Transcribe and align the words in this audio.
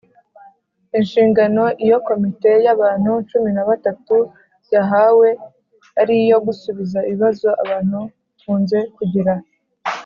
Inshingano 0.99 1.63
iyo 1.85 1.97
Komite 2.07 2.51
y'abantu 2.65 3.11
cumi 3.29 3.49
na 3.55 3.63
batatu 3.69 4.15
yahawe 4.73 5.29
yari 5.97 6.15
iyo 6.25 6.37
gusubiza 6.47 6.99
ibibazo 7.09 7.47
abantu 7.63 7.99
kunze 8.39 8.79
kugira 8.95 9.33